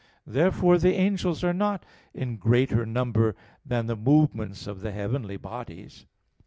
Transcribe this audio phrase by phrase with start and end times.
[0.25, 6.07] Therefore the angels are not in greater number than the movements of the heavenly bodies.